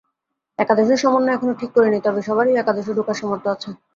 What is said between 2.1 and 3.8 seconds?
সবারই একাদশে ঢোকার সামর্থ্য আছে।